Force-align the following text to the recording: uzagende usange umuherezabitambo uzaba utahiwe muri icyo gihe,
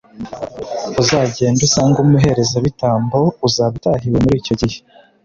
uzagende 1.01 1.61
usange 1.67 1.97
umuherezabitambo 2.01 3.19
uzaba 3.47 3.73
utahiwe 3.79 4.17
muri 4.23 4.35
icyo 4.41 4.53
gihe, 4.61 4.77